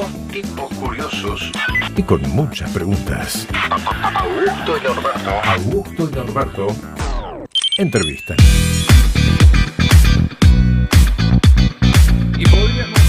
[0.00, 1.52] Son tipos curiosos.
[1.94, 3.46] y con muchas preguntas.
[4.14, 5.30] Augusto y Norberto.
[5.44, 6.66] Augusto y Norberto
[7.76, 8.36] entrevistan.
[12.38, 13.00] Y podríamos,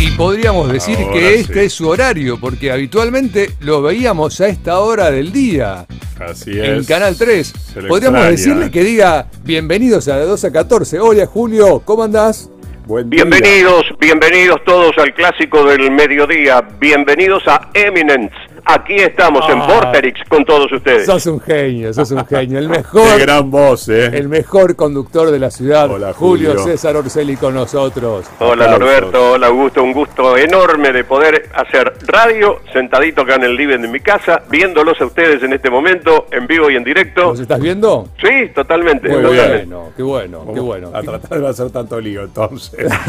[0.00, 1.60] y podríamos decir Ahora que este sí.
[1.60, 5.86] es su horario, porque habitualmente lo veíamos a esta hora del día
[6.18, 6.86] Así en es.
[6.88, 7.52] Canal 3.
[7.72, 8.30] Se le Podríamos extraña.
[8.30, 10.98] decirle que diga bienvenidos a de 2 a 14.
[10.98, 12.48] Hola Julio, ¿cómo andás?
[12.86, 16.60] Bienvenidos, bienvenidos todos al clásico del mediodía.
[16.78, 18.36] Bienvenidos a Eminence.
[18.66, 19.66] Aquí estamos en Ah.
[19.66, 21.04] Vorterix con todos ustedes.
[21.06, 22.58] Sos un genio, sos un genio.
[22.58, 24.06] El Qué mejor, gran voz, ¿eh?
[24.14, 25.90] el mejor conductor de la ciudad.
[25.90, 26.50] Hola, Julio.
[26.50, 26.64] Julio.
[26.64, 28.26] César Orselli con nosotros.
[28.38, 28.78] Hola Aplausos.
[28.80, 33.80] Norberto, hola Augusto, un gusto enorme de poder hacer radio sentadito acá en el living
[33.80, 37.22] de mi casa, viéndolos a ustedes en este momento, en vivo y en directo.
[37.26, 38.08] ¿Nos estás viendo?
[38.20, 39.08] Sí, totalmente.
[39.10, 39.66] Muy totalmente.
[39.66, 40.90] bueno, qué bueno, qué bueno.
[40.94, 42.90] A tratar de no hacer tanto lío, entonces.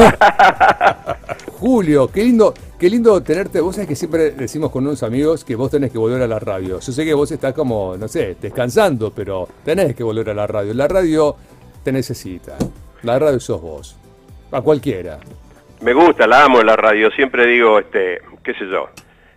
[1.59, 3.62] Julio, qué lindo, qué lindo tenerte.
[3.62, 6.38] Vos sabés que siempre decimos con unos amigos que vos tenés que volver a la
[6.38, 6.80] radio.
[6.82, 10.48] Yo sé que vos estás como, no sé, descansando, pero tenés que volver a la
[10.48, 10.74] radio.
[10.74, 11.35] La radio
[11.84, 12.57] te necesita.
[13.04, 13.98] La radio sos vos.
[14.52, 15.20] A cualquiera.
[15.82, 17.10] Me gusta, la amo la radio.
[17.12, 18.90] Siempre digo, este, qué sé yo,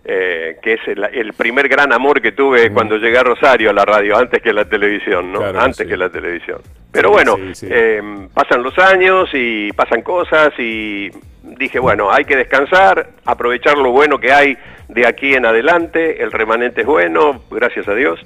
[0.04, 3.72] eh, que es el, el primer gran amor que tuve cuando llegué a Rosario a
[3.72, 5.38] la radio, antes que la televisión, ¿no?
[5.38, 5.86] Claro, antes sí.
[5.86, 6.60] que la televisión.
[6.90, 7.66] Pero bueno, sí, sí.
[7.70, 8.00] eh,
[8.34, 11.10] pasan los años y pasan cosas y
[11.58, 14.56] dije, bueno, hay que descansar, aprovechar lo bueno que hay
[14.88, 16.22] de aquí en adelante.
[16.22, 18.20] El remanente es bueno, gracias a Dios.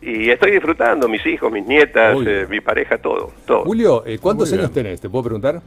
[0.00, 3.64] Y estoy disfrutando, mis hijos, mis nietas, eh, mi pareja, todo, todo.
[3.64, 4.84] Julio, eh, ¿cuántos Muy años bien.
[4.84, 5.00] tenés?
[5.00, 5.60] ¿Te puedo preguntar?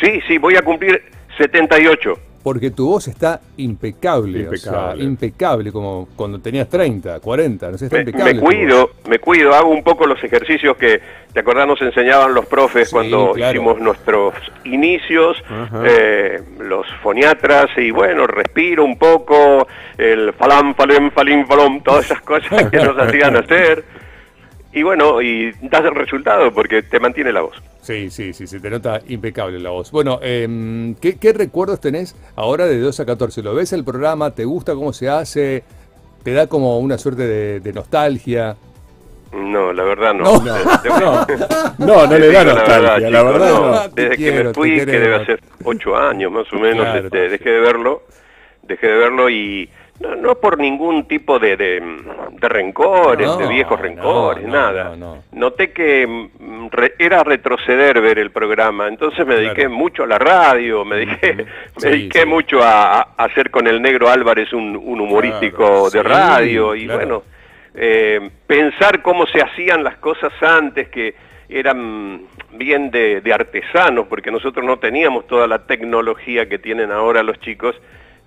[0.00, 1.02] Sí, sí, voy a cumplir
[1.38, 2.18] 78.
[2.42, 4.40] Porque tu voz está impecable.
[4.40, 4.78] Impecable.
[4.90, 8.34] O sea, impecable, como cuando tenías 30, 40, no sé, está Me, impecable.
[8.34, 11.00] me cuido, me cuido, hago un poco los ejercicios que,
[11.32, 11.66] ¿te acordás?
[11.66, 13.50] Nos enseñaban los profes Sí, cuando claro.
[13.50, 14.34] hicimos nuestros
[14.64, 15.42] inicios,
[15.86, 22.20] eh, los foniatras, y bueno, respiro un poco, el falam, falem, falim, falom, todas esas
[22.20, 23.84] cosas que nos hacían hacer.
[24.74, 27.62] Y bueno, y das el resultado porque te mantiene la voz.
[27.80, 29.90] Sí, sí, sí, se te nota impecable la voz.
[29.92, 33.42] Bueno, em, ¿qué, qué recuerdos tenés ahora de 2 a 14?
[33.42, 34.32] ¿Lo ves el programa?
[34.34, 35.62] ¿Te gusta cómo se hace?
[36.24, 38.56] ¿Te da como una suerte de, de nostalgia?
[39.32, 40.24] No, la verdad no.
[40.24, 40.54] No.
[40.98, 41.26] No,
[41.78, 43.70] no, no le da nostalgia, la verdad no.
[43.70, 43.90] no.
[43.90, 47.04] Te Desde quiero, que me fui, que debe hacer ocho años más o menos, Claro.
[47.06, 48.02] este, dejé de verlo,
[48.62, 49.68] dejé de verlo y
[50.08, 51.80] no, no por ningún tipo de, de,
[52.32, 54.84] de rencores, No, de viejos rencores, no, nada.
[54.90, 55.24] no, no.
[55.32, 59.70] Noté que mm, re- era retroceder ver el programa, entonces me dediqué Claro.
[59.70, 61.44] mucho a la radio, me dediqué, me
[61.76, 62.26] Sí, dediqué sí.
[62.26, 66.74] mucho a, a hacer con el negro Álvarez un, un humorístico Claro, de sí, radio
[66.74, 66.98] y claro.
[66.98, 67.22] bueno,
[67.74, 71.14] eh, pensar cómo se hacían las cosas antes, que
[71.48, 72.22] eran
[72.52, 77.38] bien de, de artesanos, porque nosotros no teníamos toda la tecnología que tienen ahora los
[77.40, 77.74] chicos.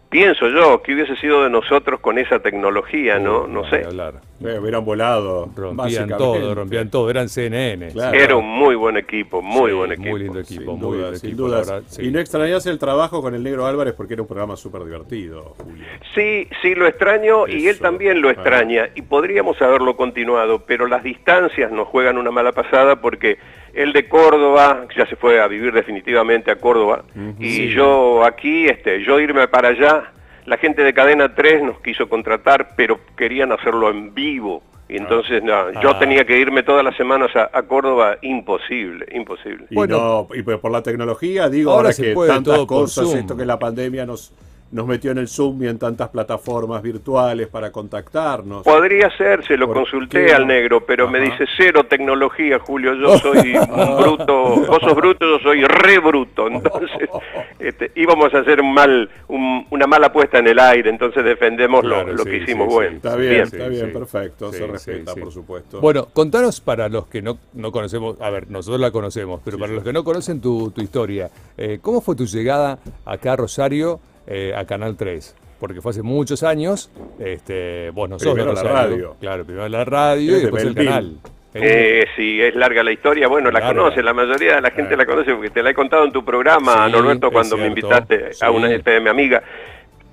[0.10, 3.46] Pienso yo que hubiese sido de nosotros con esa tecnología, ¿no?
[3.46, 3.84] No sé.
[3.84, 4.22] hablar.
[4.40, 5.50] Eh, hubieran volado.
[5.56, 7.10] Rompían todo, rompían todo.
[7.10, 7.90] Eran CNN.
[7.92, 8.18] Claro.
[8.18, 10.10] Era un muy buen equipo, muy Sí, buen equipo.
[10.10, 11.44] Muy lindo equipo, Sin muy duda, sin equipo.
[11.48, 11.68] dudas.
[11.68, 12.06] la verdad, sí.
[12.06, 15.56] Y no extrañas el trabajo con el Negro Álvarez porque era un programa súper divertido,
[15.62, 15.84] Julio.
[16.16, 18.34] Sí, sí lo extraño y él también lo Ah.
[18.34, 23.40] extraña y podríamos haberlo continuado, pero las distancias nos juegan una mala pasada porque
[23.78, 27.04] él de Córdoba ya se fue a vivir definitivamente a Córdoba
[27.40, 27.70] y Sí.
[27.70, 30.12] yo aquí, este, yo irme para allá,
[30.46, 34.64] la gente de Cadena 3 nos quiso contratar, pero querían hacerlo en vivo.
[34.90, 36.00] Y entonces no, yo Ah.
[36.00, 39.66] tenía que irme todas las semanas a, a Córdoba, imposible, imposible.
[39.70, 39.98] Y, Bueno.
[40.30, 43.14] no, y por por la tecnología, digo, Ahora ahora, se que puede tantas todo cosas,
[43.14, 44.34] esto que la pandemia nos,
[44.72, 48.64] nos metió en el Zoom y en tantas plataformas virtuales para contactarnos.
[48.64, 52.94] Podría ser, se lo ¿Por consulté qué al negro, pero me dice cero tecnología, Julio.
[52.96, 56.48] Yo soy un bruto, vos sos bruto, yo soy re bruto.
[56.48, 56.90] Entonces,
[57.60, 61.84] este, íbamos a hacer un mal, un- una mala puesta en el aire, entonces defendemos
[61.84, 62.90] lo- Claro, lo, sí, que hicimos sí, bueno.
[62.92, 62.96] sí.
[62.98, 63.44] Está bien, Bien.
[63.44, 65.20] está bien, Sí, perfecto, sí, se sí, respeta, sí.
[65.22, 65.80] por supuesto.
[65.82, 69.62] Bueno, contanos para los que no, no conocemos, a ver, nosotros la conocemos, pero Sí,
[69.62, 69.76] para sí.
[69.76, 74.00] los que no conocen tu, tu historia, eh, ¿cómo fue tu llegada acá a Rosario,
[74.28, 75.36] eh, a Canal 3?
[75.60, 79.16] Porque fue hace muchos años, este, vos no sos de la radio.
[79.20, 81.18] Claro, primero la radio y de después el canal.
[81.56, 83.28] Eh, sí, es larga la historia.
[83.28, 86.06] Bueno, la conoce, la mayoría de la gente la conoce porque te la he contado
[86.06, 88.46] en tu programa, Sí, Norberto, cuando me invitaste Sí.
[88.46, 89.42] a una FM amiga.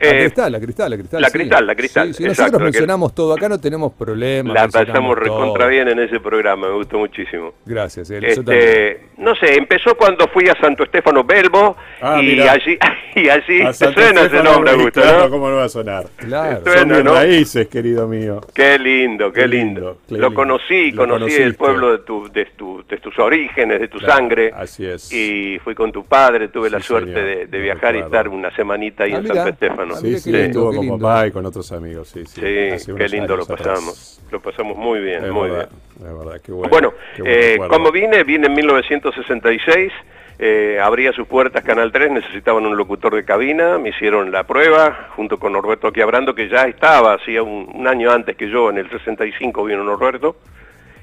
[0.04, 1.22] La Eh, cristal, la cristal, la cristal.
[1.22, 1.32] la sí.
[1.38, 4.54] Cristal, la Cristal, Sí, sí, exacto, nosotros la que- mencionamos todo, acá no tenemos problemas.
[4.54, 7.52] la pasamos recontra bien en ese programa, me gustó muchísimo.
[7.64, 8.10] Gracias.
[8.10, 12.78] Este, no sé, empezó cuando fui a Santo Estefano Belbo Ah, y allí
[13.14, 15.30] y allí A te suena ese nombre, Augusto, ¿no?
[15.30, 16.06] ¿cómo no va a sonar?
[16.16, 16.58] Claro.
[16.58, 17.14] Esto- Son ¿no?
[17.14, 18.40] raíces, querido mío.
[18.54, 19.80] Qué lindo, qué Qué lindo.
[19.80, 21.42] lindo, qué Lo conocí, Lo conocí conociste.
[21.44, 24.50] el pueblo de, tu, de, tu- de tus orígenes, de tu Claro, sangre.
[24.54, 25.12] así es.
[25.12, 29.12] Y fui con tu padre, tuve la suerte de, viajar y estar una semanita ahí
[29.14, 29.26] Ah, en.
[29.26, 29.93] Santo Estefano.
[29.94, 30.00] ¿No?
[30.00, 32.40] Sí, sí, estuvo con papá y con otros amigos, sí, sí.
[32.78, 33.60] Sí, qué lindo lo atrás.
[33.62, 34.20] pasamos.
[34.30, 35.68] Lo pasamos muy bien, Es muy verdad,
[35.98, 36.08] bien.
[36.10, 36.68] es verdad, qué bueno.
[36.70, 39.92] Bueno, qué eh, como vine, vine en 1966,
[40.38, 45.10] eh, abría sus puertas Canal 3, necesitaban un locutor de cabina, me hicieron la prueba
[45.14, 48.78] junto con Norberto Aquiabrando, que ya estaba, hacía un, un año antes que yo, en
[48.78, 50.36] el 65 vino Norberto,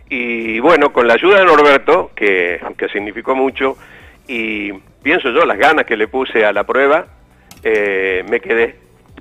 [0.09, 3.77] y bueno, con la ayuda de Norberto, que, que significó mucho,
[4.27, 7.05] y pienso yo las ganas que le puse a la prueba,
[7.63, 8.75] eh, me quedé.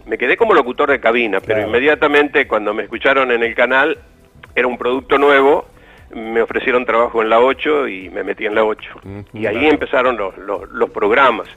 [0.07, 1.69] Me quedé como locutor de cabina, pero Claro.
[1.69, 3.99] inmediatamente cuando me escucharon en el canal,
[4.55, 5.67] era un producto nuevo,
[6.15, 8.91] me ofrecieron trabajo en la 8 y me metí en la 8.
[9.35, 11.49] y ahí empezaron los, los, los programas.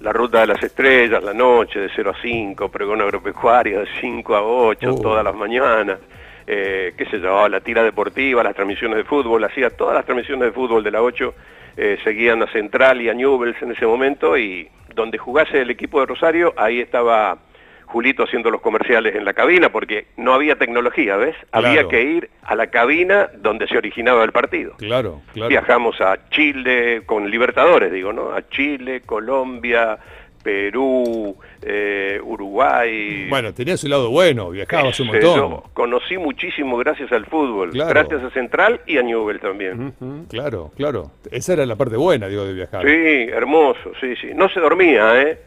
[0.00, 4.36] La Ruta de las Estrellas, la noche de 0 a 5, Pregón Agropecuario de 5
[4.36, 5.00] a 8, Oh.
[5.00, 5.98] todas las mañanas.
[6.46, 10.44] Eh, qué sé yo, la tira deportiva, las transmisiones de fútbol, hacía todas las transmisiones
[10.44, 11.34] de fútbol de la 8,
[11.78, 16.00] eh, seguían a Central y a Newells en ese momento y donde jugase el equipo
[16.00, 17.38] de Rosario, ahí estaba
[17.84, 21.36] Julito haciendo los comerciales en la cabina porque no había tecnología, ¿ves?
[21.52, 24.74] Había que ir a la cabina donde se originaba el partido.
[24.78, 25.48] Claro, claro.
[25.48, 28.32] Viajamos a Chile, con Libertadores, digo, ¿no?
[28.32, 29.98] A Chile, Colombia,
[30.46, 33.26] Perú, eh, Uruguay.
[33.28, 35.36] Bueno, tenía su lado bueno, viajabas un sé montón.
[35.36, 35.62] yo.
[35.74, 37.90] Conocí muchísimo gracias al fútbol, Claro.
[37.90, 39.92] gracias a Central y a Newell también.
[40.30, 41.10] Claro, claro.
[41.32, 42.82] Esa era la parte buena, digo, de viajar.
[42.84, 44.28] Sí, hermoso, sí, sí.
[44.36, 45.38] No se dormía, ¿eh?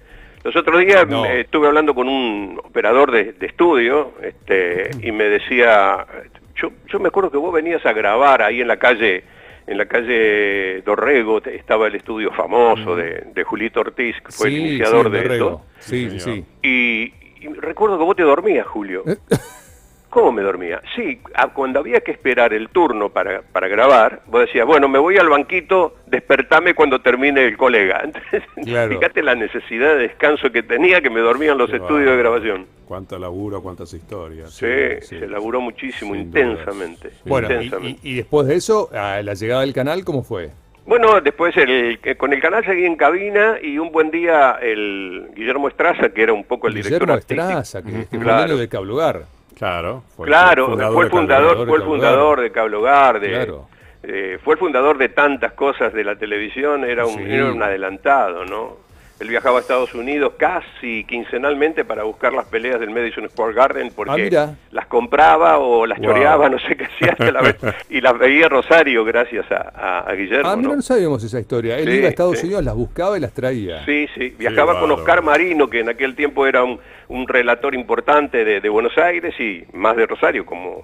[0.43, 1.23] Los otros días No.
[1.25, 6.05] eh, estuve hablando con un operador de, de estudio este, y me decía,
[6.61, 9.23] yo, yo me acuerdo que vos venías a grabar ahí en la calle,
[9.69, 14.57] en la calle Dorrego, estaba el estudio famoso de, de Julito Ortiz, que fue el
[14.57, 15.61] iniciador sí, de esto.
[15.77, 16.45] Sí, sí.
[16.63, 19.03] Y, y recuerdo que vos te dormías, Julio.
[20.09, 20.81] ¿Cómo me dormía?
[20.95, 24.97] Sí, a- cuando había que esperar el turno para, para grabar, vos decías, bueno, me
[24.97, 28.01] voy al banquito, despertame cuando termine el colega.
[28.05, 28.91] Entonces, Claro.
[28.97, 32.17] fíjate la necesidad de descanso que tenía, que me dormía en los Qué estudios de
[32.17, 32.65] grabación.
[32.87, 34.51] Cuánto laburo, cuántas historias.
[34.51, 34.65] Sí,
[35.01, 35.19] sí.
[35.19, 37.11] se laburó muchísimo, Sin intensamente.
[37.25, 37.99] Bueno, y, intensamente.
[38.01, 40.49] y- y después de eso, a la llegada del canal, ¿cómo fue?
[40.87, 45.29] Bueno, después el, que con el canal seguí en cabina y un buen día el
[45.35, 47.15] Guillermo Estraza, que era un poco el director Guillermo.
[47.19, 48.57] Estraza, que, que Claro.
[48.57, 49.25] de Cablugar.
[49.57, 50.03] Claro.
[50.15, 53.67] Fue Claro, fundador fue el fundador, fue el fundador de Cable Hogar, de, Claro.
[54.03, 57.23] eh, fue el fundador de tantas cosas de la televisión, era un, Sí.
[57.27, 58.77] era un adelantado, ¿no?
[59.19, 63.87] Él viajaba a Estados Unidos casi quincenalmente para buscar las peleas del Madison Square Garden
[63.89, 64.55] Ah, porque mira.
[64.71, 66.07] las compraba o las Wow.
[66.07, 67.57] choreaba, no sé qué hacía, hasta la vez,
[67.89, 70.75] y las veía Rosario gracias a, a- a Guillermo, Ah, mira, ¿no?
[70.77, 71.77] no sabíamos esa historia.
[71.77, 72.45] Él Sí, iba a Estados sí.
[72.45, 73.83] Unidos, las buscaba y las traía.
[73.85, 74.89] Sí, sí, viajaba con.
[74.91, 76.79] Oscar Marino, que en aquel tiempo era un,
[77.09, 80.83] un relator importante de, de Buenos Aires y más de Rosario, como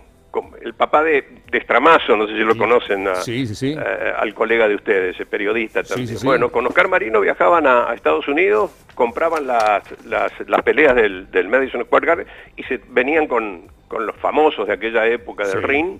[0.62, 3.74] el papá de, de Estramazo, no sé si lo conocen, a- Sí, sí, sí.
[3.78, 6.18] eh, al colega de ustedes, el periodista también.
[6.24, 11.30] Bueno, con Oscar Marino viajaban a, a Estados Unidos, compraban las, las, las peleas del,
[11.32, 15.64] del Madison Square Garden y se venían con, con los famosos de aquella época del
[15.64, 15.98] ring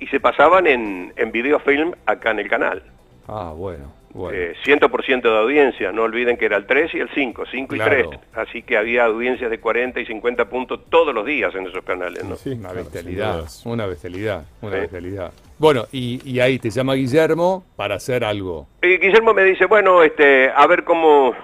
[0.00, 2.82] y se pasaban en, en videofilm acá en el canal.
[3.28, 4.38] Ah, bueno, bueno.
[4.38, 7.98] Eh, 100% de audiencia, no olviden que era el 3 y el 5, 5 Claro.
[8.00, 11.66] y 3, así que había audiencias de 40 y 50 puntos todos los días en
[11.66, 12.36] esos canales, ¿no?
[12.36, 14.80] Sí, una claro, bestialidad, una bestialidad, una Sí.
[14.80, 15.32] bestialidad.
[15.58, 18.66] Bueno, y, y ahí te llama Guillermo para hacer algo.
[18.82, 21.34] Y Guillermo me dice, bueno, este, a ver cómo,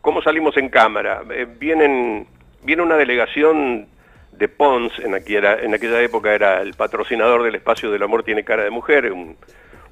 [0.00, 1.22] cómo salimos en cámara.
[1.30, 2.26] Eh, vienen,
[2.62, 3.86] viene una delegación
[4.32, 8.44] de Pons, en aquella, en aquella época era el patrocinador del Espacio del Amor Tiene
[8.44, 9.36] Cara de Mujer, un-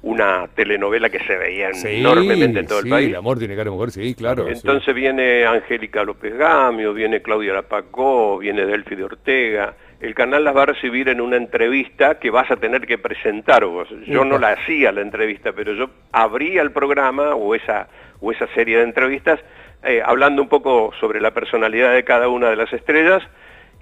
[0.05, 3.09] una telenovela que se veía Sí, enormemente en todo sí, el país.
[3.09, 4.47] El amor tiene cara de mujer, sí, claro.
[4.47, 9.73] Entonces viene Angélica López Gamio, viene Claudia Lapacó, viene Delfi de Ortega.
[9.99, 13.65] El canal las va a recibir en una entrevista que vas a tener que presentar
[13.65, 13.87] vos.
[14.05, 17.87] Yo no la hacía la entrevista, pero yo abría el programa o esa,
[18.19, 19.39] o esa serie de entrevistas
[19.83, 23.23] eh, hablando un poco sobre la personalidad de cada una de las estrellas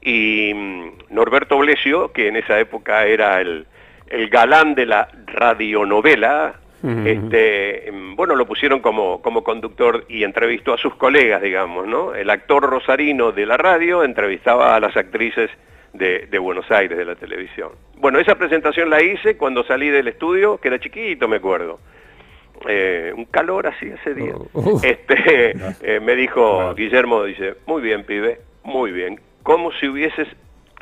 [0.02, 3.68] y mm, Norberto Blesio, que en esa época era el,
[4.14, 6.54] el galán de la radionovela,
[7.06, 12.14] este, mm, bueno, lo pusieron como, como conductor y entrevistó a sus colegas, digamos, ¿no?
[12.14, 15.50] El actor rosarino de la radio entrevistaba a las actrices
[15.94, 17.70] de, de Buenos Aires, de la televisión.
[17.98, 21.80] Bueno, esa presentación la hice cuando salí del estudio, que era chiquito, me acuerdo.
[22.68, 24.34] Eh, un calor así ese día.
[24.54, 24.80] Oh.
[24.84, 26.76] Este, eh, me dijo.
[26.76, 29.20] Guillermo, dice, muy bien, pibe, muy bien.
[29.42, 30.28] Como si hubieses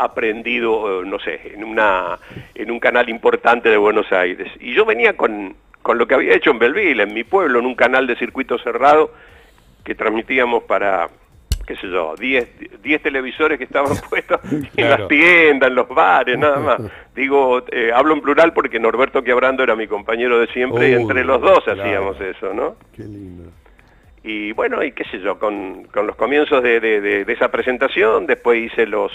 [0.04, 2.18] aprendido, eh, no sé, en, una,
[2.56, 4.52] en un canal importante de Buenos Aires.
[4.60, 7.66] Y yo venía con, con lo que había hecho en Belville, en mi pueblo, en
[7.66, 9.12] un canal de circuito cerrado
[9.84, 11.08] que transmitíamos para,
[11.66, 14.98] qué sé yo, 10 10 televisores que estaban puestos en Claro.
[15.00, 16.82] las tiendas, en los bares, nada más.
[17.16, 21.24] Digo, eh, hablo en plural porque Norberto Quiabrando era mi compañero de siempre y entre
[21.24, 21.82] los dos claro.
[21.82, 22.76] hacíamos eso, ¿no?
[22.96, 23.52] Qué lindo.
[24.24, 27.50] Y bueno, y qué sé yo, con, con los comienzos de, de- de- de esa
[27.50, 29.12] presentación, después hice los,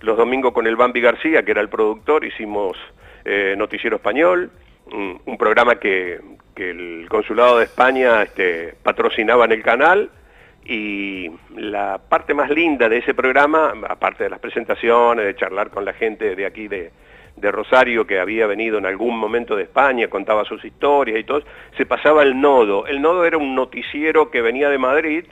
[0.00, 2.76] los domingos con el Bambi García, que era el productor, hicimos
[3.24, 4.50] eh, Noticiero Español,
[4.92, 6.20] un, programa que,
[6.54, 10.10] que el Consulado de España este, patrocinaba en el canal,
[10.66, 15.84] y la parte más linda de ese programa, aparte de las presentaciones, de charlar con
[15.84, 16.90] la gente de aquí de,
[17.36, 21.42] de Rosario que había venido en algún momento de España, contaba sus historias y todo,
[21.76, 22.86] se pasaba el nodo.
[22.86, 25.24] El nodo era un noticiero que venía de Madrid,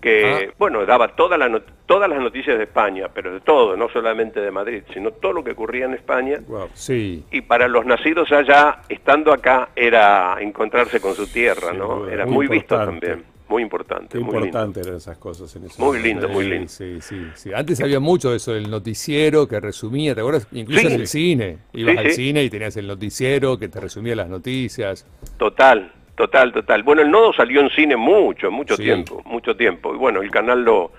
[0.00, 0.54] que, Ah.
[0.58, 1.50] bueno, daba todas las,
[1.86, 5.42] todas las noticias de España, pero de todo, no solamente de Madrid, sino todo lo
[5.44, 6.38] que ocurría en España.
[6.46, 6.68] Wow.
[6.74, 7.24] Sí.
[7.32, 12.08] Y para los nacidos allá, estando acá, era encontrarse con su tierra, ¿no?
[12.08, 13.06] Era muy muy, visto importante.
[13.08, 14.08] también, muy importante.
[14.10, 14.46] Qué muy lindo.
[14.46, 16.06] importante eran esas cosas en ese Muy momento.
[16.06, 16.68] lindo, muy Sí, lindo.
[16.68, 17.50] Sí, sí, sí.
[17.52, 20.46] Antes había mucho de eso, el noticiero que resumía, ¿te acuerdas?
[20.52, 20.86] Incluso Sí.
[20.94, 21.58] en el cine.
[21.72, 22.12] Ibas Sí, al sí.
[22.12, 25.04] cine y tenías el noticiero que te resumía las noticias.
[25.38, 26.82] Total, total, total.
[26.82, 28.82] Bueno, el nodo salió en cine mucho, mucho Sí.
[28.82, 29.94] tiempo, mucho tiempo.
[29.94, 30.90] Y bueno, el canal lo,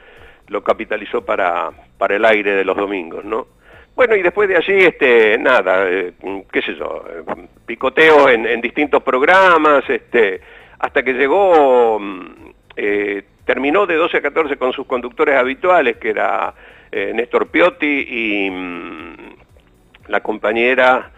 [0.48, 3.46] lo capitalizó para, para el aire de los domingos, ¿no?
[3.96, 6.14] Bueno, y después de allí, este, nada, eh,
[6.52, 7.24] qué sé yo, eh,
[7.66, 10.40] picoteo en, en distintos programas, este,
[10.80, 12.26] hasta que llegó, mm,
[12.78, 16.54] eh, terminó de 12 a 14 con sus conductores habituales, que era
[16.92, 19.14] Néstor Piotti y mm,
[20.08, 21.12] la compañera,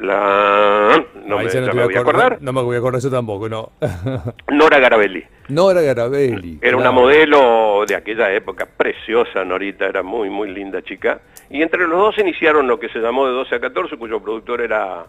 [0.00, 1.04] la...
[1.26, 2.38] No me, no voy a acordar.
[2.40, 3.70] No me voy a acordar yo tampoco, no.
[4.50, 5.24] Nora Garabelli.
[5.48, 6.58] Nora Garabelli.
[6.60, 11.20] Era una modelo de aquella época, preciosa Norita, era muy, muy linda chica.
[11.50, 14.60] Y entre los dos iniciaron lo que se llamó de 12 a 14, cuyo productor
[14.60, 15.06] era...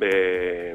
[0.00, 0.74] eh,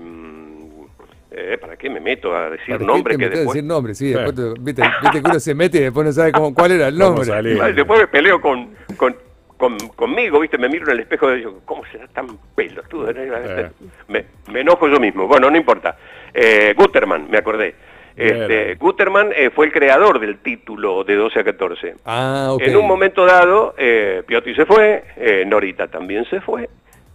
[1.31, 3.47] eh, ¿Para qué me meto a decir ¿Para qué nombre te que a después...
[3.55, 3.93] decir nombre?
[3.93, 4.13] Sí, Sí.
[4.13, 6.87] después te- viste, viste que uno se mete y después no sabe cómo, cuál era
[6.87, 7.73] el ¿Cómo nombre.
[7.73, 9.15] después me peleo con, con,
[9.57, 10.57] con- conmigo, ¿viste?
[10.57, 13.09] Me miro en el espejo y digo, ¿cómo será tan pelotudo?
[13.09, 13.69] Eh.
[14.07, 15.27] Me, me enojo yo mismo.
[15.27, 15.97] Bueno, no importa.
[16.33, 17.75] Eh, Guterman, me acordé.
[18.15, 18.75] Este.
[18.75, 21.95] Guterman eh, fue el creador del título de 12 a 14.
[22.05, 22.55] Ah.
[22.59, 25.03] En un momento dado, eh, Piotti se fue,
[25.45, 26.67] Norita también se fue,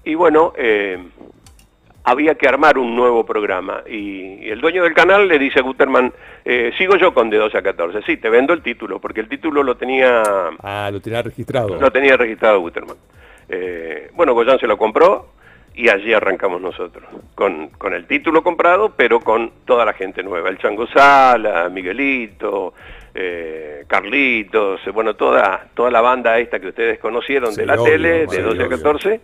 [0.04, 0.52] y bueno,
[2.04, 3.82] había que armar un nuevo programa.
[3.88, 6.12] Y, el dueño del canal le dice a Guterman,
[6.44, 9.28] eh, sigo yo con de 12 a 14, sí, te vendo el título, porque el
[9.28, 10.22] título lo tenía,
[10.62, 11.80] Ah, lo tenía registrado.
[11.80, 12.96] lo tenía registrado Guterman.
[13.48, 15.28] Eh, bueno, Goyan se lo compró
[15.74, 17.04] y allí arrancamos nosotros,
[17.34, 22.74] con, con el título comprado, pero con toda la gente nueva, el Chango Sala, Miguelito,
[23.14, 27.84] eh, Carlitos, bueno, toda, toda la banda esta que ustedes conocieron Sí, de la obvio,
[27.92, 28.76] tele, de 12 a obvio.
[28.76, 29.20] 14,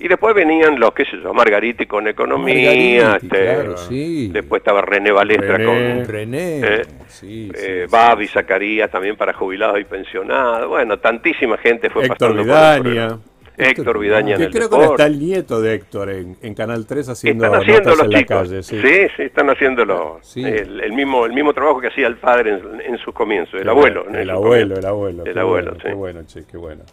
[0.00, 4.28] y después venían los, qué sé yo, Margariti con Economía, Margariti, este, claro, sí.
[4.32, 5.64] después estaba René Balestra René.
[5.66, 6.04] con...
[6.06, 6.60] René.
[6.60, 7.90] Eh, sí, eh, sí.
[7.92, 10.68] Babi, Zacarías también para jubilados y pensionados.
[10.68, 13.18] Bueno, tantísima gente fue Héctor pasando por el Vidaña.
[13.58, 17.10] Héctor Vidaña en el creo que está el nieto de Héctor en, en Canal 3
[17.10, 18.36] haciendo Están haciendo los en la chicos.
[18.48, 18.62] calle.
[18.62, 18.80] Sí.
[18.80, 20.42] sí, sí, están haciendo Sí.
[20.42, 23.64] el, el mismo el mismo trabajo que hacía el padre en, en sus comienzos, el
[23.64, 24.04] Qué abuelo.
[24.04, 25.24] bueno, El abuelo, el abuelo.
[25.26, 25.88] El qué abuelo, bueno, sí.
[25.88, 26.84] Qué bueno, che, qué bueno.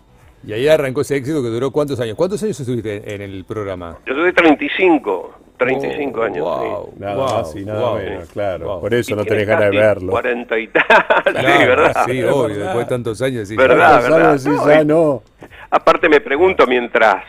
[0.46, 2.15] Y ahí arrancó ese éxito que duró cuántos años.
[2.15, 3.98] ¿Cuántos años estuviste en el programa?
[4.06, 6.39] Yo tuve 35, 35 Oh, años.
[6.39, 6.89] wow.
[6.94, 7.00] sí.
[7.00, 8.65] Nada Wow, más y nada wow, menos, claro.
[8.67, 8.82] wow.
[8.82, 10.12] Por eso no tenés ganas de verlo.
[10.12, 10.86] 40 y tal,
[11.25, 11.34] sí,
[11.65, 12.06] ¿verdad?
[12.06, 13.48] Sí, obvio, después de tantos años.
[13.48, 13.56] sí.
[13.56, 14.00] ¿Verdad?
[14.00, 14.34] ¿Cuántos años verdad.
[14.34, 15.24] decís, No, ya y- no?
[15.70, 17.25] Aparte me pregunto mientras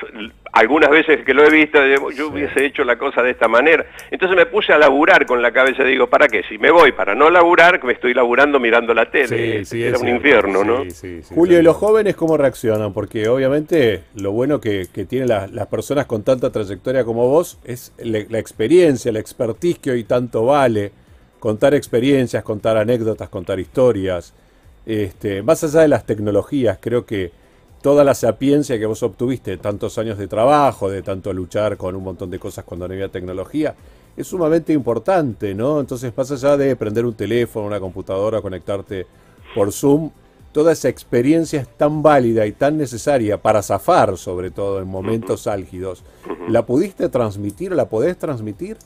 [0.59, 1.79] algunas veces que lo he visto,
[2.11, 3.87] yo hubiese hecho la cosa de esta manera.
[4.11, 6.43] Entonces me puse a laburar con la cabeza, digo, ¿para qué?
[6.49, 9.59] Si me voy para no laburar, me estoy laburando mirando la tele.
[9.59, 10.17] Sí, sí, Era es un cierto.
[10.17, 10.83] infierno, ¿no?
[10.85, 12.93] Sí, sí, sí, Julio, ¿y los jóvenes cómo reaccionan?
[12.93, 17.61] Porque obviamente lo bueno que, que tienen las, las personas con tanta trayectoria como vos
[17.65, 20.91] es la, la experiencia, la expertise que hoy tanto vale.
[21.39, 24.35] Contar experiencias, contar anécdotas, contar historias.
[24.87, 27.31] Este, más allá de las tecnologías, creo que
[27.83, 32.05] toda la sapiencia que vos obtuviste, tantos años de trabajo, de tanto luchar con un
[32.05, 33.75] montón de cosas cuando no había tecnología,
[34.17, 35.79] es sumamente importante, ¿no?
[35.79, 39.07] Entonces, más allá de prender un teléfono, una computadora, conectarte
[39.55, 40.11] por Zoom,
[40.53, 45.47] toda esa experiencia es tan válida y tan necesaria para zafar, sobre todo en momentos
[45.47, 46.03] álgidos.
[46.49, 47.73] ¿La pudiste transmitir?
[47.73, 48.77] ¿La podés transmitir?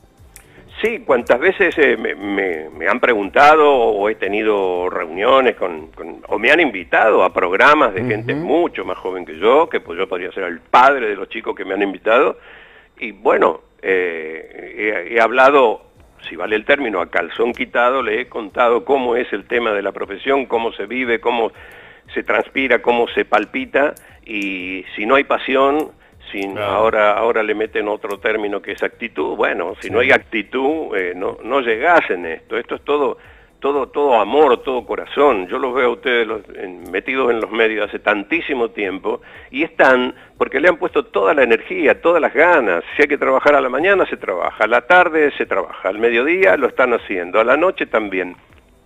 [0.82, 6.22] Sí, cuantas veces eh, me, me- me han preguntado o he tenido reuniones con, con-
[6.28, 9.96] o me han invitado a programas de gente mucho más joven que yo, que pues
[9.98, 12.36] yo podría ser el padre de los chicos que me han invitado,
[12.98, 15.82] y bueno, eh, he, he hablado,
[16.28, 19.82] si vale el término, a calzón quitado, le he contado cómo es el tema de
[19.82, 21.52] la profesión, cómo se vive, cómo
[22.12, 23.94] se transpira, cómo se palpita,
[24.26, 25.92] y si no hay pasión,
[26.32, 26.72] sin Claro.
[26.72, 29.36] ahora ahora le meten otro término que es actitud.
[29.36, 32.56] Bueno si no hay actitud eh, no no llegás en esto.
[32.58, 33.18] Esto es todo
[33.60, 35.46] todo todo amor todo corazón.
[35.46, 39.20] Yo los veo a ustedes los- en- metidos en los medios hace tantísimo tiempo
[39.52, 42.82] y están porque le han puesto toda la energía todas las ganas.
[42.96, 44.64] Si hay que trabajar a la mañana se trabaja.
[44.64, 45.88] A la tarde se trabaja.
[45.90, 47.38] Al mediodía lo están haciendo.
[47.38, 48.34] A la noche también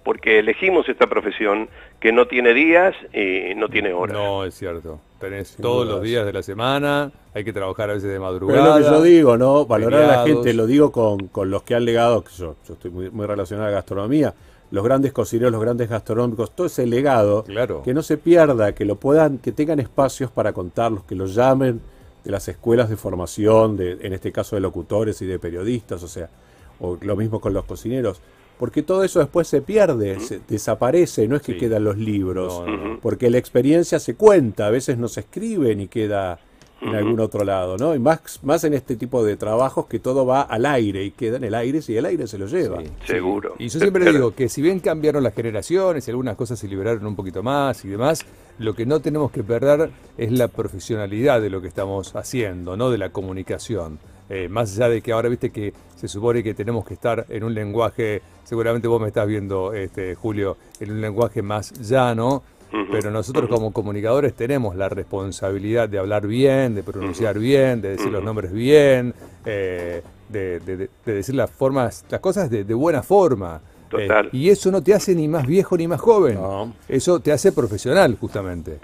[0.07, 1.69] porque elegimos esta profesión
[2.01, 4.17] que no tiene días y no tiene horas.
[4.17, 5.01] No, es cierto.
[5.21, 5.97] Tenés todos dudas.
[5.97, 8.79] los días de la semana, hay que trabajar a veces de Pero madrugada.
[8.79, 9.67] es lo que yo digo, ¿no?
[9.67, 12.75] Valorar a la gente, lo digo con, con los que han legado, que yo, yo
[12.75, 14.33] estoy muy, muy relacionado a la gastronomía,
[14.71, 17.83] los grandes cocineros, los grandes gastronómicos, todo ese legado, Claro.
[17.83, 21.81] que no se pierda, que lo puedan, que tengan espacios para contarlos, que los llamen
[22.25, 26.09] de las escuelas de formación, de, en este caso de locutores y de periodistas, o
[26.09, 26.29] sea,
[26.79, 28.21] o lo mismo con los cocineros.
[28.59, 31.59] Porque todo eso después se pierde, se- desaparece, no es que Sí.
[31.59, 33.01] quedan los libros, No, no, no.
[33.01, 36.39] porque la experiencia se cuenta, a veces no se escribe ni queda
[36.81, 37.95] en algún otro lado, ¿no?
[37.95, 41.39] Y más, más en este tipo de trabajos que todo va al aire y queda
[41.39, 42.81] en el aire y el aire se lo lleva.
[42.83, 43.55] Sí, Seguro.
[43.59, 47.07] Y yo siempre digo que si bien cambiaron las generaciones y algunas cosas se liberaron
[47.07, 48.27] un poquito más y demás,
[48.59, 52.91] lo que no tenemos que perder es la profesionalidad de lo que estamos haciendo, ¿no?
[52.91, 53.99] De la comunicación.
[54.29, 57.45] Eh, más allá de que ahora viste que se supone que tenemos que estar en
[57.45, 62.43] un lenguaje, seguramente vos me estás viendo, este, Julio, en un lenguaje más llano,
[62.91, 68.11] pero nosotros como comunicadores tenemos la responsabilidad de hablar bien, de pronunciar bien, de decir
[68.11, 69.15] los nombres bien,
[69.45, 73.61] eh, de, de- de- de decir las formas, las cosas de, de buena forma.
[73.89, 74.27] Total.
[74.27, 76.35] Eh, y eso no te hace ni más viejo ni más joven.
[76.35, 76.75] No.
[76.89, 78.81] Eso te hace profesional, justamente.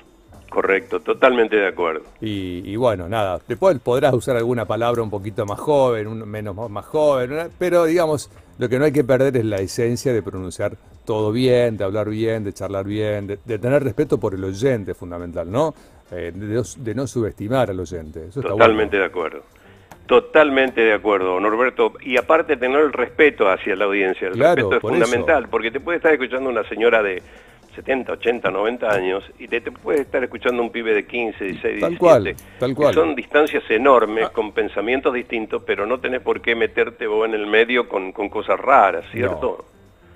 [0.52, 2.02] Correcto, totalmente de acuerdo.
[2.20, 6.54] Y, y bueno, nada, después podrás usar alguna palabra un poquito más joven, un menos
[6.70, 10.22] más joven, una- pero digamos, lo que no hay que perder es la esencia de
[10.22, 14.44] pronunciar todo bien, de hablar bien, de charlar bien, de, de tener respeto por el
[14.44, 15.74] oyente, fundamental, ¿no?
[16.10, 18.26] Eh, de, no- de no subestimar al oyente.
[18.28, 19.04] Eso está Totalmente bueno.
[19.04, 19.42] de acuerdo.
[20.06, 21.94] Totalmente de acuerdo, Norberto.
[22.02, 24.28] Y aparte tener el respeto hacia la audiencia.
[24.28, 25.50] El Claro, respeto es por fundamental, eso.
[25.50, 27.22] porque te puede estar escuchando una señora de
[27.74, 31.80] 70, 80, 90 años y te, te puede estar escuchando un pibe de 15, 16,
[31.80, 31.98] Tal 17.
[31.98, 32.94] cual, tal cual.
[32.94, 37.46] Son distancias enormes, con pensamientos distintos, pero no tenés por qué meterte vos en el
[37.46, 39.64] medio con, con cosas raras, ¿cierto?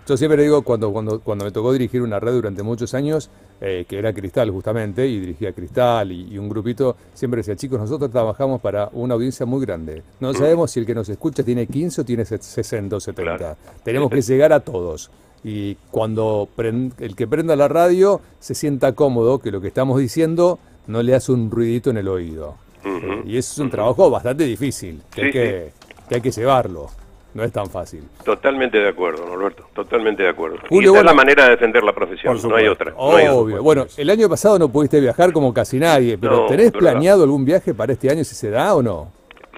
[0.09, 3.29] Yo siempre digo, cuando, cuando, cuando me tocó dirigir una red durante muchos años,
[3.61, 7.81] eh, que era Cristal justamente, y dirigía Cristal y, y un grupito, siempre decía, chicos,
[7.81, 10.04] nosotros trabajamos para una audiencia muy grande.
[10.21, 13.37] No sabemos si el que nos escucha tiene 15 o tiene se- 60 o 70.
[13.37, 13.57] Claro.
[13.83, 15.11] Tenemos que llegar a todos.
[15.49, 20.59] Y cuando el que prenda la radio se sienta cómodo, que lo que estamos diciendo
[20.89, 22.56] no le hace un ruidito en el oído.
[22.85, 25.73] Eh, y eso es un trabajo bastante difícil, que, hay Sí, que,
[26.09, 26.89] que hay que llevarlo.
[27.32, 28.02] No es tan fácil.
[28.25, 29.69] Totalmente de acuerdo, Norberto.
[29.73, 30.56] Totalmente de acuerdo.
[30.65, 32.91] y Julio, esa es la manera de defender la profesión, no hay otra.
[32.91, 33.35] no hay otra.
[33.35, 33.63] Obvio.
[33.63, 37.45] Bueno, el año pasado no pudiste viajar como casi nadie, pero No, ¿tenés planeado algún
[37.45, 39.13] viaje para este año si se da o no?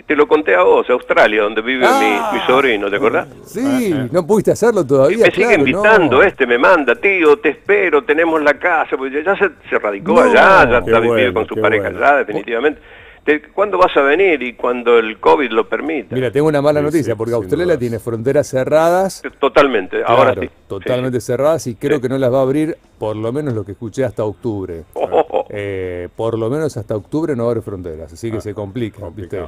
[0.09, 2.31] Te lo conté a vos, Australia, donde vive Ah.
[2.33, 3.29] mi, mi sobrino, ¿te acordás?
[3.45, 6.23] Sí, no pudiste hacerlo todavía, me sigue claro, invitando, no.
[6.23, 10.23] este me manda, tío, te espero, tenemos la casa, porque ya se, se radicó No.
[10.23, 12.07] allá, ya está viviendo bueno, con su pareja bueno.
[12.07, 12.81] allá, definitivamente.
[13.29, 14.43] Te- ¿Cuándo vas a venir?
[14.43, 16.15] Y cuando el COVID lo permita.
[16.15, 17.79] Mira, tengo una mala Sí, noticia, sí, porque Australia dudas.
[17.79, 20.49] tiene fronteras cerradas, Totalmente, ahora sí.
[20.67, 23.73] totalmente cerradas, y creo que no las va a abrir, por lo menos lo que
[23.73, 24.85] escuché, hasta octubre.
[24.95, 25.47] Oh, oh, oh.
[25.51, 29.01] Eh, por lo menos hasta octubre no abre fronteras, así que se complica.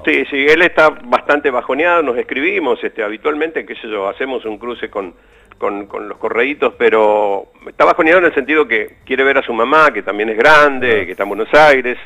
[0.05, 4.59] Sí, sí, él está bastante bajoneado, nos escribimos este, habitualmente, qué sé yo, hacemos un
[4.59, 5.14] cruce con,
[5.57, 9.55] con, con los correitos, pero está bajoneado en el sentido que quiere ver a su
[9.55, 11.97] mamá, que también es grande, que está en Buenos Aires,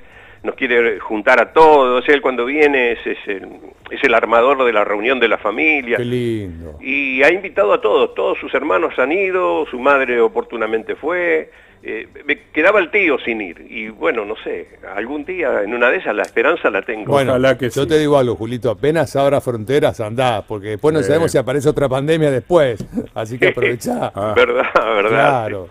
[0.44, 3.48] nos quiere juntar a todos, él cuando viene es, es el,
[3.90, 5.96] es el armador de la reunión de la familia.
[5.96, 6.78] Qué lindo.
[6.80, 11.50] Y ha invitado a todos, todos sus hermanos han ido, su madre oportunamente fue,
[11.82, 13.66] eh, me quedaba el tío sin ir.
[13.70, 17.10] Y bueno, no sé, algún día en una de esas la esperanza la tengo.
[17.10, 17.88] Bueno, Ojalá que yo sí.
[17.88, 21.88] te digo algo, Julito, apenas abra fronteras, andá, porque después no sabemos si aparece otra
[21.88, 24.12] pandemia después, así que aprovechá.
[24.14, 24.34] Ah.
[24.36, 24.66] ¿Verdad?
[24.74, 25.08] ¿Verdad?
[25.10, 25.68] Claro.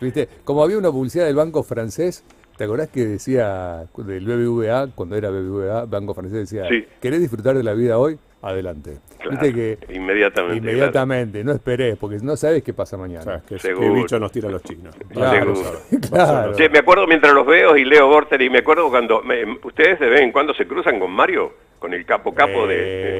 [0.00, 0.28] ¿Viste?
[0.44, 2.24] Como había una publicidad del banco francés,
[2.58, 6.84] ¿te acordás que decía del BBVA, cuando era BBVA, banco francés, decía, Sí.
[7.00, 8.18] ¿querés disfrutar de la vida hoy?
[8.42, 8.98] Adelante.
[9.16, 13.22] Claro, Viste que inmediatamente, inmediatamente, no esperes, porque no sabes qué pasa O mañana.
[13.24, 13.88] sea, que, Seguro.
[13.94, 14.94] que bicho nos tira los chinos.
[15.12, 15.54] Claro,
[16.10, 16.54] claro.
[16.54, 19.98] Sí, me acuerdo mientras los veo y leo Borter y me acuerdo cuando me- ustedes
[19.98, 22.76] de vez en cuando se cruzan con Mario, con el capo capo de...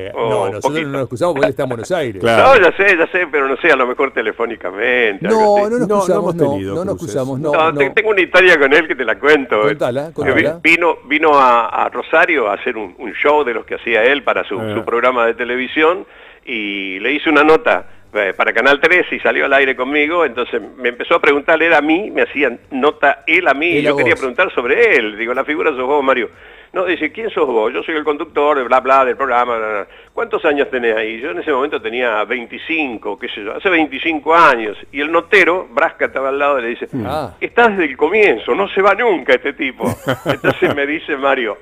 [0.08, 0.86] Eh, oh, no, nosotros poquito.
[0.86, 2.20] no nos excusamos porque él está en Buenos Aires.
[2.22, 2.42] Claro.
[2.60, 5.26] No, ya sé, ya sé, pero no sé, a lo mejor telefónicamente.
[5.26, 5.62] algo No, así.
[5.72, 7.78] no nos No, no no, nos excusamos, no, No, no.
[7.78, 9.60] te- tengo una historia con él que te la cuento.
[9.62, 10.58] Contala, contala.
[10.62, 14.02] vi- Vino, vino a, a Rosario a hacer un, un show de los que hacía
[14.04, 14.74] él para su, Ah.
[14.74, 16.04] su programa de televisión
[16.44, 20.60] y le hice una nota eh, para Canal 3 y salió al aire conmigo, entonces
[20.78, 23.86] me empezó a preguntar él a mí, me hacía nota él a mí, Él y
[23.86, 26.30] a yo quería preguntar sobre él, digo, la figura sos vos, Mario.
[26.72, 27.72] No, dice, ¿quién sos vos?
[27.72, 29.56] Yo soy el conductor, de bla, bla, del programa.
[29.56, 29.86] bla, bla.
[30.12, 31.20] ¿Cuántos años tenés ahí?
[31.20, 34.76] Yo en ese momento tenía 25, qué sé yo, hace 25 años.
[34.92, 37.32] Y el notero, Brasca estaba al lado, y le dice, Ah.
[37.40, 39.84] está desde el comienzo, no se va nunca este tipo.
[40.26, 41.56] Entonces me dice Mario,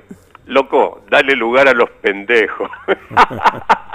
[0.47, 2.69] loco, dale lugar a los pendejos.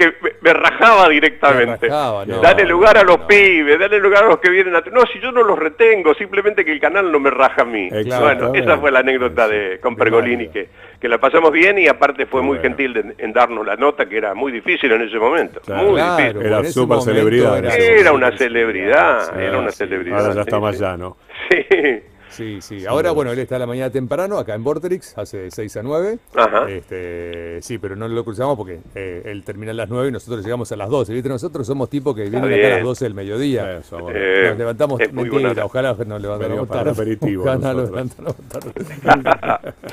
[0.00, 1.86] que me, me rajaba directamente.
[1.86, 3.26] Me rajaba, no, dale lugar a los no.
[3.26, 4.80] pibes, dale lugar a los que vienen a...
[4.92, 7.88] No, si yo no los retengo, simplemente que el canal no me raja a mí.
[7.90, 10.68] Bueno, esa fue la anécdota de con Pergolini, que,
[11.00, 12.62] que la pasamos bien y aparte fue muy Bueno.
[12.76, 15.60] gentil de- en darnos la nota, que era muy difícil en ese momento.
[15.60, 15.82] Claro.
[15.82, 16.46] Muy Claro, difícil.
[16.46, 19.76] Era súper celebridad, Era, una celebridad, era una sí.
[19.78, 20.20] celebridad.
[20.20, 20.82] Ahora ya está más sí.
[20.82, 21.16] llano.
[21.50, 22.02] Sí.
[22.30, 22.86] Sí, sí.
[22.86, 25.82] Ahora, bueno, él está a la mañana temprano, acá en Vorterix, hace de 6 a
[25.82, 26.18] 9.
[26.34, 26.70] Ajá.
[26.70, 30.42] Este, sí, pero no lo cruzamos porque eh, él termina a las 9 y nosotros
[30.44, 31.12] llegamos a las 12.
[31.12, 31.28] ¿Viste?
[31.28, 33.78] Nosotros somos tipos que vienen acá a las 12 del mediodía.
[33.78, 34.18] Eso, bueno.
[34.18, 36.90] Eh, Nos levantamos, mentira, ojalá nos levantáramos tarde.
[36.92, 38.72] aperitivo Ojalá nos levantáramos tarde.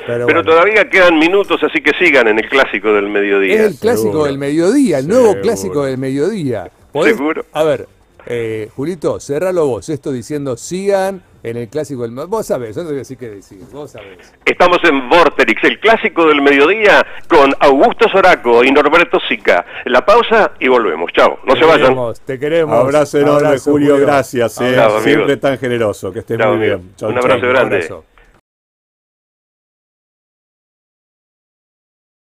[0.06, 0.44] Pero, bueno.
[0.44, 3.56] todavía quedan minutos, así que sigan en el clásico del mediodía.
[3.56, 4.26] Es el clásico Seguro.
[4.26, 6.70] del mediodía, el nuevo clásico del mediodía.
[6.94, 7.46] ¿Podés- Seguro.
[7.54, 7.88] A ver,
[8.26, 12.30] eh, Julito, cerralo vos, esto diciendo sigan en el clásico del mediodía.
[12.30, 14.34] Vos sabés, yo no voy a decir qué decir, vos sabés.
[14.46, 19.66] Estamos en Vorterix, el clásico del mediodía, con Augusto Soraco y Norberto Sica.
[19.86, 21.12] La pausa y volvemos.
[21.14, 21.96] Chao, no Te se vayan.
[22.26, 22.76] Te queremos.
[22.78, 24.60] Abrazo enorme, Abrazo, Julio, gracias.
[24.62, 24.70] eh.
[24.80, 26.12] Abrazo, Siempre tan generoso.
[26.12, 26.94] Que estés muy bien.
[26.96, 27.24] Chau, Un chau.
[27.24, 27.76] abrazo grande.
[27.78, 28.04] abrazo.